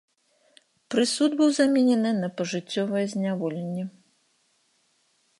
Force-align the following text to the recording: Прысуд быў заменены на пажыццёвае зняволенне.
Прысуд 0.93 1.31
быў 1.41 1.49
заменены 1.57 2.11
на 2.21 2.29
пажыццёвае 2.39 3.03
зняволенне. 3.13 3.83